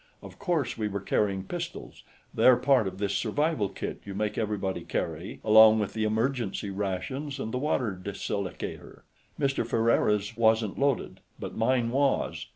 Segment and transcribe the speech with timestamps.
[0.23, 2.01] Of course, we were carrying pistols;
[2.33, 7.39] they're part of this survival kit you make everybody carry, along with the emergency rations
[7.39, 9.03] and the water desilicator.
[9.39, 9.63] Mr.
[9.63, 12.47] Ferriera's wasn't loaded, but mine was.